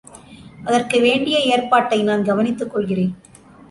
[0.65, 3.13] அதற்கு வேண்டிய ஏற்பாட்டை நான் கவனித்துக் கொள்கிறேன்.